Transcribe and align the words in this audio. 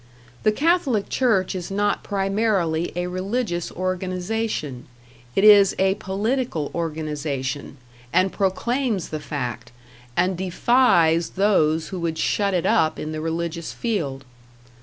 The 0.41 0.51
Catholic 0.51 1.09
Church 1.09 1.53
is 1.53 1.69
not 1.69 2.03
primarily 2.03 2.91
a 2.95 3.05
religious 3.05 3.71
organization; 3.71 4.87
it 5.35 5.43
is 5.43 5.75
a 5.77 5.93
political 5.93 6.71
organization, 6.73 7.77
and 8.11 8.33
proclaims 8.33 9.09
the 9.09 9.19
fact, 9.19 9.71
and 10.17 10.35
defies 10.35 11.29
those 11.37 11.89
who 11.89 11.99
would 11.99 12.17
shut 12.17 12.55
it 12.55 12.65
up 12.65 12.97
in 12.97 13.11
the 13.11 13.21
religious 13.21 13.73
field. 13.73 14.25